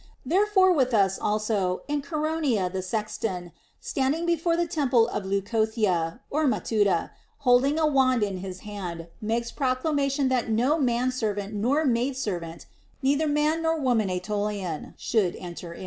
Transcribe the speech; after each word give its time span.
Therefore 0.25 0.73
with 0.73 0.95
us 0.95 1.19
also 1.19 1.83
in 1.87 2.01
Chaeronea 2.01 2.71
the 2.71 2.81
sexton, 2.81 3.51
standing 3.79 4.25
before 4.25 4.57
the 4.57 4.65
temple 4.65 5.07
of 5.07 5.25
Leucothea 5.27 6.19
(Matuta) 6.31 7.11
holding 7.37 7.77
a 7.77 7.85
wand 7.85 8.23
in 8.23 8.37
his 8.37 8.61
hand, 8.61 9.09
makes 9.21 9.51
proclamation 9.51 10.27
that 10.29 10.49
no 10.49 10.79
man 10.79 11.11
servant 11.11 11.53
nor 11.53 11.85
maid 11.85 12.17
servant, 12.17 12.65
neither 13.03 13.27
man 13.27 13.61
nor 13.61 13.79
woman 13.79 14.09
Aetolian, 14.09 14.95
should 14.97 15.35
enter 15.35 15.71
in. 15.71 15.79